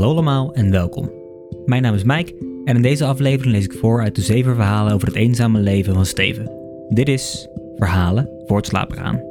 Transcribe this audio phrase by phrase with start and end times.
[0.00, 1.10] Hallo allemaal en welkom.
[1.64, 2.32] Mijn naam is Mike
[2.64, 5.94] en in deze aflevering lees ik voor uit de zeven verhalen over het eenzame leven
[5.94, 6.50] van Steven.
[6.88, 9.22] Dit is Verhalen voor het slapen gaan.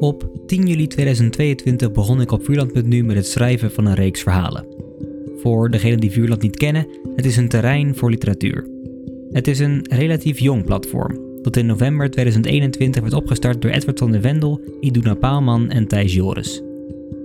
[0.00, 4.66] Op 10 juli 2022 begon ik op Vuurland.nu met het schrijven van een reeks verhalen.
[5.36, 8.66] Voor degenen die Vuurland niet kennen, het is een terrein voor literatuur.
[9.30, 14.12] Het is een relatief jong platform, dat in november 2021 werd opgestart door Edward van
[14.12, 16.62] der Wendel, Iduna Paalman en Thijs Joris.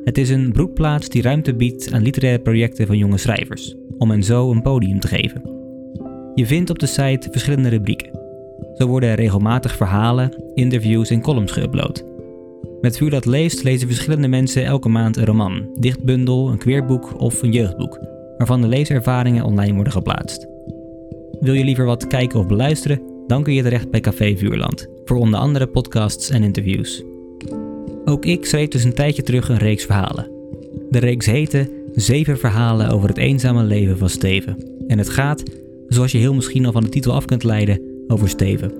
[0.04, 4.23] Het is een broedplaats die ruimte biedt aan literaire projecten van jonge schrijvers, om hen
[4.23, 5.41] zo een podium te geven.
[6.36, 8.20] Je vindt op de site verschillende rubrieken.
[8.73, 12.04] Zo worden er regelmatig verhalen, interviews en columns geüpload.
[12.82, 17.41] Met Vuur dat leest lezen verschillende mensen elke maand een roman, dichtbundel, een queerboek of
[17.41, 17.99] een jeugdboek,
[18.38, 20.48] waarvan de leeservaringen online worden geplaatst.
[21.40, 23.12] Wil je liever wat kijken of beluisteren?
[23.27, 27.04] Dan kun je terecht bij Café Vuurland, voor onder andere podcasts en interviews.
[28.05, 30.32] Ook ik schreef dus een tijdje terug een reeks verhalen.
[30.90, 34.57] De reeks heette Zeven verhalen over het eenzame leven van Steven.
[34.88, 35.44] En het gaat,
[35.88, 38.71] zoals je heel misschien al van de titel af kunt leiden, over Steven.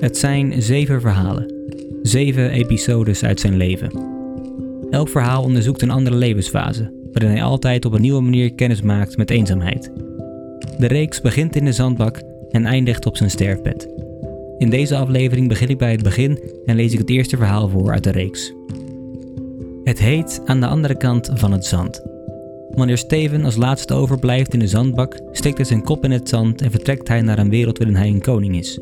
[0.00, 1.54] Het zijn zeven verhalen.
[2.02, 3.90] Zeven episodes uit zijn leven.
[4.90, 9.16] Elk verhaal onderzoekt een andere levensfase, waarin hij altijd op een nieuwe manier kennis maakt
[9.16, 9.92] met eenzaamheid.
[10.78, 12.22] De reeks begint in de zandbak
[12.52, 13.88] en eindigt op zijn sterfbed.
[14.58, 17.92] In deze aflevering begin ik bij het begin en lees ik het eerste verhaal voor
[17.92, 18.52] uit de reeks.
[19.84, 22.02] Het heet Aan de andere kant van het zand.
[22.70, 26.62] Wanneer Steven als laatste overblijft in de zandbak, steekt hij zijn kop in het zand
[26.62, 28.80] en vertrekt hij naar een wereld waarin hij een koning is.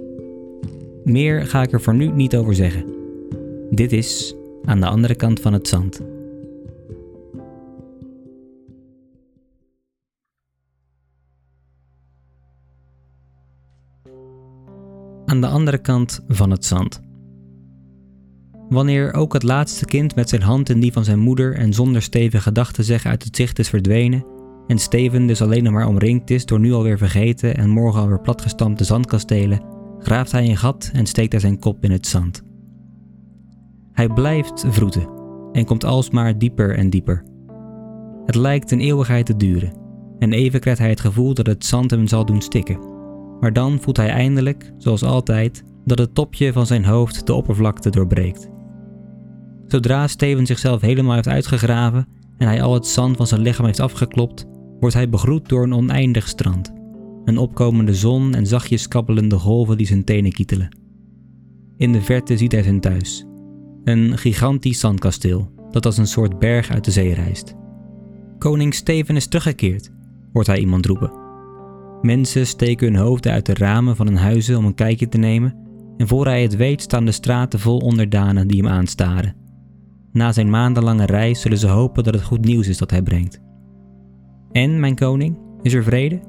[1.04, 2.84] Meer ga ik er voor nu niet over zeggen.
[3.70, 6.00] Dit is Aan de andere kant van het zand.
[15.30, 17.00] Aan de andere kant van het zand.
[18.68, 22.02] Wanneer ook het laatste kind met zijn hand in die van zijn moeder en zonder
[22.02, 24.24] Steven gedachten zeggen uit het zicht is verdwenen,
[24.66, 28.20] en Steven dus alleen nog maar omringd is door nu alweer vergeten en morgen alweer
[28.20, 29.60] platgestampte zandkastelen,
[29.98, 32.42] graaft hij een gat en steekt hij zijn kop in het zand.
[33.92, 35.08] Hij blijft vroeten
[35.52, 37.24] en komt alsmaar dieper en dieper.
[38.26, 39.72] Het lijkt een eeuwigheid te duren,
[40.18, 42.89] en even krijgt hij het gevoel dat het zand hem zal doen stikken.
[43.40, 47.90] Maar dan voelt hij eindelijk, zoals altijd, dat het topje van zijn hoofd de oppervlakte
[47.90, 48.50] doorbreekt.
[49.66, 53.80] Zodra Steven zichzelf helemaal heeft uitgegraven en hij al het zand van zijn lichaam heeft
[53.80, 54.46] afgeklopt,
[54.80, 56.72] wordt hij begroet door een oneindig strand.
[57.24, 60.76] Een opkomende zon en zachtjes kabbelende golven die zijn tenen kietelen.
[61.76, 63.26] In de verte ziet hij zijn thuis.
[63.84, 67.54] Een gigantisch zandkasteel dat als een soort berg uit de zee rijst.
[68.38, 69.90] Koning Steven is teruggekeerd,
[70.32, 71.19] hoort hij iemand roepen.
[72.02, 75.54] Mensen steken hun hoofden uit de ramen van hun huizen om een kijkje te nemen
[75.96, 79.34] en voor hij het weet staan de straten vol onderdanen die hem aanstaren.
[80.12, 83.40] Na zijn maandenlange reis zullen ze hopen dat het goed nieuws is dat hij brengt.
[84.52, 86.20] En, mijn koning, is er vrede?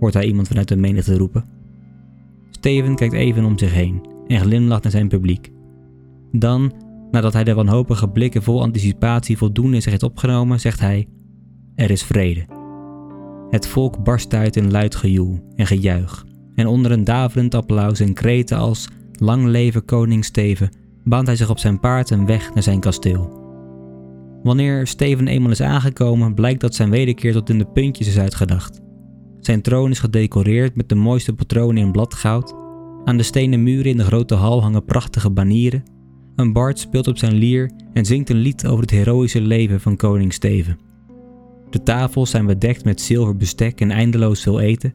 [0.00, 1.44] hoort hij iemand vanuit de menigte roepen.
[2.50, 5.50] Steven kijkt even om zich heen en glimlacht naar zijn publiek.
[6.32, 6.72] Dan,
[7.10, 11.08] nadat hij de wanhopige blikken vol anticipatie voldoende zich heeft opgenomen, zegt hij:
[11.74, 12.61] Er is vrede.
[13.52, 16.24] Het volk barst uit in luid gejoel en gejuich.
[16.54, 20.70] En onder een daverend applaus en kreten als Lang leven koning Steven
[21.04, 23.40] baant hij zich op zijn paard een weg naar zijn kasteel.
[24.42, 28.80] Wanneer Steven eenmaal is aangekomen, blijkt dat zijn wederkeer tot in de puntjes is uitgedacht.
[29.40, 32.54] Zijn troon is gedecoreerd met de mooiste patronen in bladgoud.
[33.04, 35.82] Aan de stenen muren in de grote hal hangen prachtige banieren.
[36.36, 39.96] Een bard speelt op zijn lier en zingt een lied over het heroïsche leven van
[39.96, 40.78] koning Steven.
[41.72, 44.94] De tafels zijn bedekt met zilver bestek en eindeloos veel eten.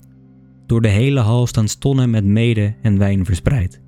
[0.65, 3.81] Door de hele hal staan stonnen met mede en wijn verspreid.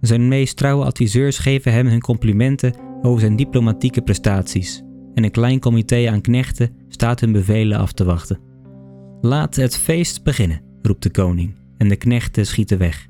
[0.00, 4.82] Zijn meest trouwe adviseurs geven hem hun complimenten over zijn diplomatieke prestaties.
[5.14, 8.40] En een klein comité aan knechten staat hun bevelen af te wachten.
[9.20, 13.06] Laat het feest beginnen, roept de koning, en de knechten schieten weg.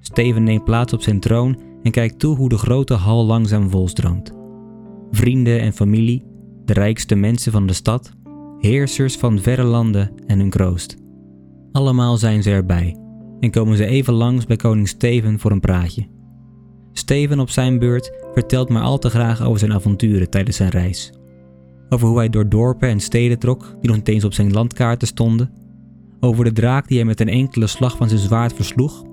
[0.00, 4.32] Steven neemt plaats op zijn troon en kijkt toe hoe de grote hal langzaam volstroomt.
[5.10, 6.24] Vrienden en familie,
[6.66, 8.10] de rijkste mensen van de stad,
[8.58, 10.96] heersers van verre landen en hun kroost.
[11.72, 12.96] Allemaal zijn ze erbij
[13.40, 16.06] en komen ze even langs bij koning Steven voor een praatje.
[16.92, 21.12] Steven op zijn beurt vertelt maar al te graag over zijn avonturen tijdens zijn reis.
[21.88, 25.08] Over hoe hij door dorpen en steden trok die nog niet eens op zijn landkaarten
[25.08, 25.50] stonden.
[26.20, 29.04] Over de draak die hij met een enkele slag van zijn zwaard versloeg.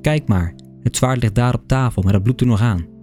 [0.00, 2.95] Kijk maar, het zwaard ligt daar op tafel, maar het bloedt er nog aan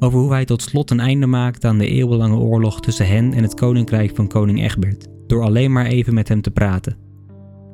[0.00, 3.42] over hoe hij tot slot een einde maakte aan de eeuwenlange oorlog tussen hen en
[3.42, 6.96] het koninkrijk van koning Egbert, door alleen maar even met hem te praten.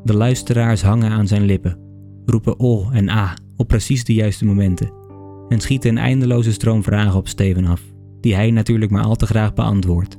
[0.04, 1.78] De luisteraars hangen aan zijn lippen,
[2.26, 4.92] roepen o en a op precies de juiste momenten
[5.48, 7.82] en schieten een eindeloze stroom vragen op Steven af.
[8.20, 10.16] die hij natuurlijk maar al te graag beantwoordt.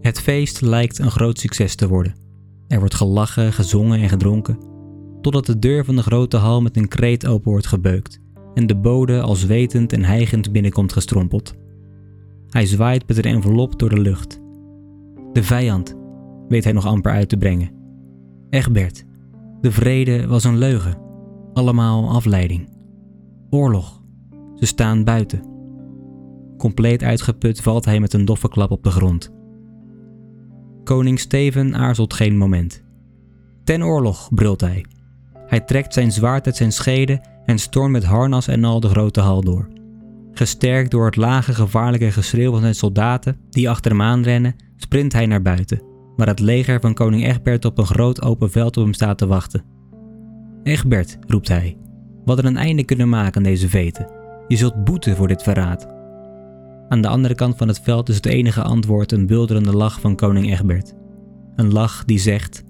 [0.00, 2.14] Het feest lijkt een groot succes te worden.
[2.68, 4.58] Er wordt gelachen, gezongen en gedronken,
[5.20, 8.21] totdat de deur van de grote hal met een kreet open wordt gebeukt
[8.54, 11.54] en de bode al zwetend en hijgend binnenkomt gestrompeld.
[12.48, 14.40] Hij zwaait met een envelop door de lucht.
[15.32, 15.96] De vijand,
[16.48, 17.70] weet hij nog amper uit te brengen.
[18.50, 19.04] Egbert,
[19.60, 20.98] de vrede was een leugen,
[21.52, 22.68] allemaal afleiding.
[23.50, 24.02] Oorlog,
[24.54, 25.50] ze staan buiten.
[26.58, 29.32] Compleet uitgeput valt hij met een doffe klap op de grond.
[30.84, 32.82] Koning Steven aarzelt geen moment.
[33.64, 34.84] Ten oorlog, brult hij.
[35.46, 39.20] Hij trekt zijn zwaard uit zijn schede en stormt met harnas en al de grote
[39.20, 39.68] hal door.
[40.32, 45.26] Gesterkt door het lage gevaarlijke geschreeuw van zijn soldaten die achter hem aanrennen, sprint hij
[45.26, 45.82] naar buiten,
[46.16, 49.26] waar het leger van koning Egbert op een groot open veld op hem staat te
[49.26, 49.64] wachten.
[50.62, 51.76] Egbert, roept hij,
[52.24, 54.06] wat er een einde kunnen maken aan deze veten.
[54.48, 55.86] Je zult boeten voor dit verraad.
[56.88, 60.16] Aan de andere kant van het veld is het enige antwoord een bulderende lach van
[60.16, 60.94] koning Egbert.
[61.56, 62.64] Een lach die zegt: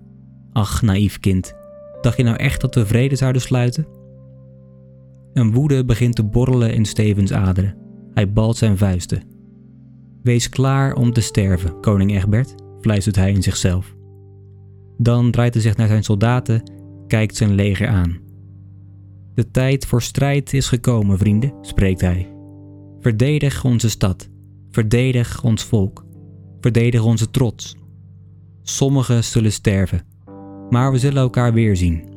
[0.52, 1.54] Ach, naïef kind,
[2.00, 3.86] dacht je nou echt dat we vrede zouden sluiten?
[5.32, 7.76] Een woede begint te borrelen in Stevens aderen.
[8.14, 9.22] Hij balt zijn vuisten.
[10.22, 13.94] Wees klaar om te sterven, koning Egbert, fluistert hij in zichzelf.
[14.98, 16.70] Dan draait hij zich naar zijn soldaten,
[17.06, 18.18] kijkt zijn leger aan.
[19.34, 22.32] De tijd voor strijd is gekomen, vrienden, spreekt hij.
[23.00, 24.28] Verdedig onze stad,
[24.70, 26.04] verdedig ons volk,
[26.60, 27.76] verdedig onze trots.
[28.62, 30.06] Sommigen zullen sterven,
[30.70, 32.11] maar we zullen elkaar weer zien.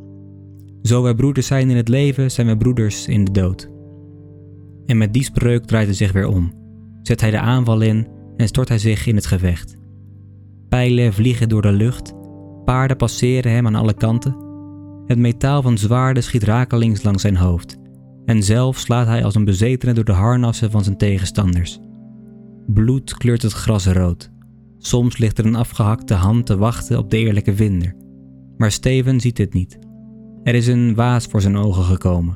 [0.85, 3.69] Zo wij broeders zijn in het leven, zijn wij broeders in de dood.
[4.85, 6.53] En met die spreuk draait hij zich weer om,
[7.01, 9.75] zet hij de aanval in en stort hij zich in het gevecht.
[10.69, 12.13] Pijlen vliegen door de lucht,
[12.65, 14.35] paarden passeren hem aan alle kanten.
[15.05, 17.77] Het metaal van zwaarden schiet rakelings langs zijn hoofd,
[18.25, 21.79] en zelf slaat hij als een bezetene door de harnassen van zijn tegenstanders.
[22.67, 24.31] Bloed kleurt het gras rood.
[24.77, 27.95] Soms ligt er een afgehakte hand te wachten op de eerlijke vinder.
[28.57, 29.84] Maar Steven ziet dit niet.
[30.45, 32.35] Er is een waas voor zijn ogen gekomen.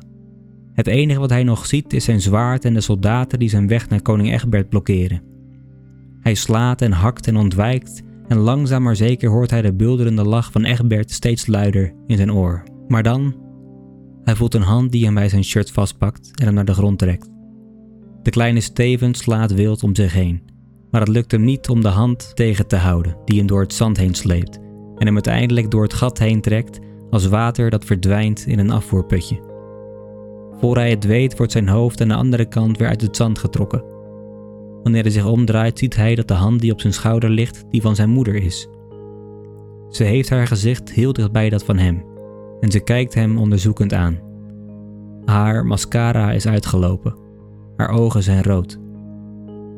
[0.73, 3.89] Het enige wat hij nog ziet is zijn zwaard en de soldaten die zijn weg
[3.89, 5.21] naar koning Egbert blokkeren.
[6.19, 10.51] Hij slaat en hakt en ontwijkt en langzaam maar zeker hoort hij de bulderende lach
[10.51, 12.63] van Egbert steeds luider in zijn oor.
[12.87, 13.35] Maar dan,
[14.23, 16.99] hij voelt een hand die hem bij zijn shirt vastpakt en hem naar de grond
[16.99, 17.29] trekt.
[18.23, 20.41] De kleine Steven slaat wild om zich heen,
[20.91, 23.73] maar het lukt hem niet om de hand tegen te houden die hem door het
[23.73, 24.59] zand heen sleept
[24.97, 26.79] en hem uiteindelijk door het gat heen trekt
[27.09, 29.39] als water dat verdwijnt in een afvoerputje.
[30.59, 33.39] Voor hij het weet wordt zijn hoofd aan de andere kant weer uit het zand
[33.39, 33.83] getrokken.
[34.83, 37.81] Wanneer hij zich omdraait ziet hij dat de hand die op zijn schouder ligt die
[37.81, 38.67] van zijn moeder is.
[39.89, 42.03] Ze heeft haar gezicht heel dichtbij dat van hem
[42.59, 44.19] en ze kijkt hem onderzoekend aan.
[45.25, 47.15] Haar mascara is uitgelopen.
[47.75, 48.79] Haar ogen zijn rood.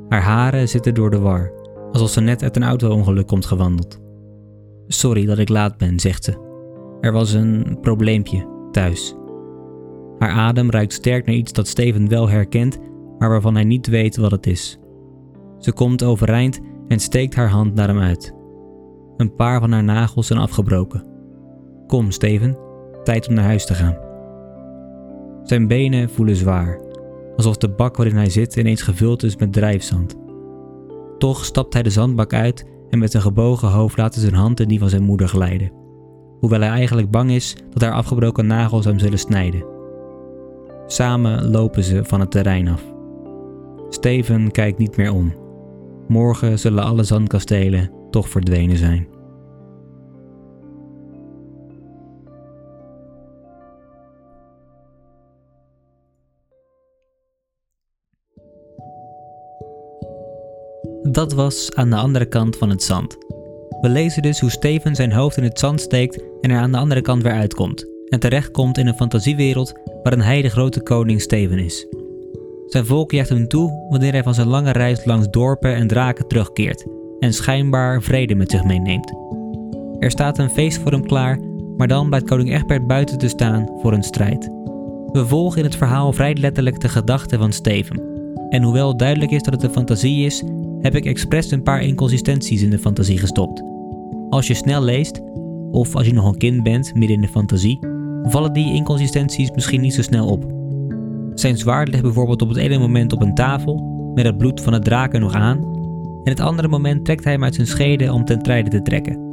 [0.09, 1.51] Haar haren zitten door de war,
[1.91, 3.99] alsof ze net uit een auto-ongeluk komt gewandeld.
[4.87, 6.50] Sorry dat ik laat ben, zegt ze.
[7.01, 9.15] Er was een probleempje thuis.
[10.17, 12.79] Haar adem ruikt sterk naar iets dat Steven wel herkent,
[13.17, 14.77] maar waarvan hij niet weet wat het is.
[15.57, 18.33] Ze komt overeind en steekt haar hand naar hem uit.
[19.17, 21.05] Een paar van haar nagels zijn afgebroken.
[21.87, 22.57] Kom, Steven,
[23.03, 23.97] tijd om naar huis te gaan.
[25.43, 26.81] Zijn benen voelen zwaar,
[27.35, 30.15] alsof de bak waarin hij zit ineens gevuld is met drijfzand.
[31.17, 34.59] Toch stapt hij de zandbak uit en met een gebogen hoofd laat hij zijn hand
[34.59, 35.80] in die van zijn moeder glijden
[36.41, 39.65] hoewel hij eigenlijk bang is dat haar afgebroken nagels hem zullen snijden.
[40.87, 42.83] Samen lopen ze van het terrein af.
[43.89, 45.33] Steven kijkt niet meer om.
[46.07, 49.07] Morgen zullen alle zandkastelen toch verdwenen zijn.
[61.03, 63.17] Dat was aan de andere kant van het zand.
[63.81, 66.77] We lezen dus hoe Steven zijn hoofd in het zand steekt en er aan de
[66.77, 67.85] andere kant weer uitkomt.
[68.09, 71.87] En terechtkomt in een fantasiewereld waarin hij de grote koning Steven is.
[72.65, 76.27] Zijn volk jaagt hem toe wanneer hij van zijn lange reis langs dorpen en draken
[76.27, 76.85] terugkeert
[77.19, 79.13] en schijnbaar vrede met zich meeneemt.
[79.99, 81.39] Er staat een feest voor hem klaar,
[81.77, 84.49] maar dan blijkt koning Egbert buiten te staan voor een strijd.
[85.11, 88.01] We volgen in het verhaal vrij letterlijk de gedachten van Steven.
[88.49, 90.43] En hoewel duidelijk is dat het een fantasie is,
[90.81, 93.63] heb ik expres een paar inconsistenties in de fantasie gestopt.
[94.29, 95.21] Als je snel leest,
[95.71, 97.79] of als je nog een kind bent midden in de fantasie,
[98.23, 100.45] vallen die inconsistenties misschien niet zo snel op.
[101.33, 104.73] Zijn zwaard ligt bijvoorbeeld op het ene moment op een tafel, met het bloed van
[104.73, 105.63] het draken nog aan,
[106.23, 109.29] en het andere moment trekt hij hem uit zijn schede om ten strijde te trekken.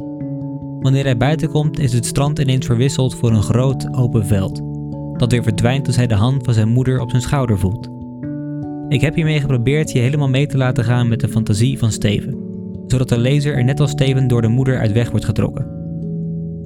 [0.80, 4.62] Wanneer hij buiten komt, is het strand ineens verwisseld voor een groot open veld,
[5.18, 7.88] dat weer verdwijnt als hij de hand van zijn moeder op zijn schouder voelt.
[8.88, 12.38] Ik heb hiermee geprobeerd je helemaal mee te laten gaan met de fantasie van Steven,
[12.86, 15.77] zodat de lezer er net als Steven door de moeder uit weg wordt getrokken.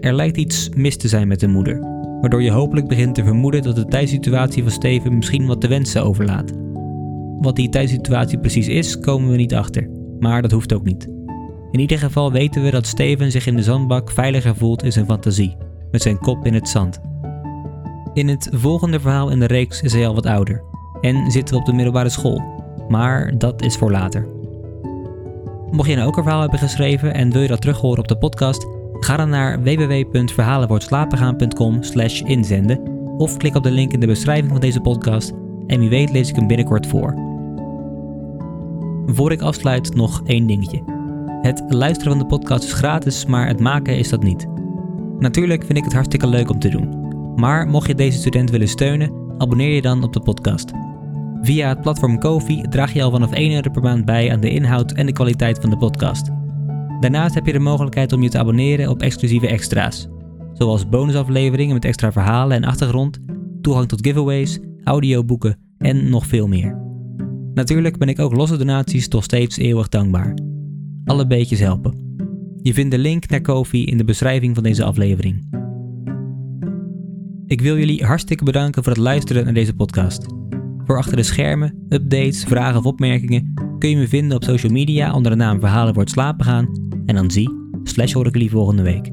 [0.03, 1.81] Er lijkt iets mis te zijn met de moeder,
[2.21, 6.05] waardoor je hopelijk begint te vermoeden dat de thuissituatie van Steven misschien wat te wensen
[6.05, 6.53] overlaat.
[7.41, 11.09] Wat die thuissituatie precies is, komen we niet achter, maar dat hoeft ook niet.
[11.71, 15.07] In ieder geval weten we dat Steven zich in de zandbak veiliger voelt in zijn
[15.07, 15.57] fantasie,
[15.91, 17.01] met zijn kop in het zand.
[18.15, 20.63] In het volgende verhaal in de reeks is hij al wat ouder
[21.01, 22.43] en zitten we op de middelbare school,
[22.89, 24.29] maar dat is voor later.
[25.71, 28.19] Mocht je nou ook een verhaal hebben geschreven en wil je dat terughoren op de
[28.19, 28.67] podcast,
[29.05, 31.81] ga dan naar www.verhalenwoordslapengaan.com
[32.25, 32.81] inzenden
[33.19, 35.33] of klik op de link in de beschrijving van deze podcast
[35.67, 37.15] en wie weet lees ik hem binnenkort voor.
[39.07, 40.83] Voor ik afsluit nog één dingetje.
[41.43, 44.47] Het luisteren van de podcast is gratis, maar het maken is dat niet.
[45.19, 47.01] Natuurlijk vind ik het hartstikke leuk om te doen.
[47.37, 50.71] Maar mocht je deze student willen steunen, abonneer je dan op de podcast.
[51.41, 54.51] Via het platform Kofi draag je al vanaf 1 euro per maand bij aan de
[54.51, 56.42] inhoud en de kwaliteit van de podcast.
[57.03, 60.09] Daarnaast heb je de mogelijkheid om je te abonneren op exclusieve extra's,
[60.53, 63.19] zoals bonusafleveringen met extra verhalen en achtergrond,
[63.61, 66.81] toegang tot giveaways, audioboeken en nog veel meer.
[67.55, 70.39] Natuurlijk ben ik ook losse donaties toch steeds eeuwig dankbaar.
[71.05, 72.17] Alle beetjes helpen.
[72.57, 75.49] Je vindt de link naar Kofi in de beschrijving van deze aflevering.
[77.47, 80.27] Ik wil jullie hartstikke bedanken voor het luisteren naar deze podcast.
[80.85, 85.15] Voor achter de schermen, updates, vragen of opmerkingen kun je me vinden op social media
[85.15, 86.91] onder de naam Verhalen wordt slapen gaan.
[87.07, 87.51] En dan zie,
[87.83, 89.09] slash hoor ik jullie volgende week.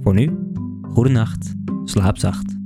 [0.00, 0.38] Voor nu,
[0.82, 2.63] goede nacht, slaap zacht.